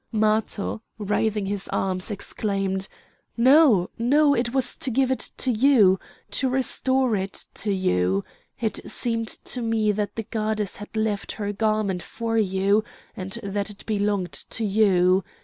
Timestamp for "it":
4.33-4.51, 5.11-5.29, 7.15-7.45, 8.59-8.79, 13.69-13.85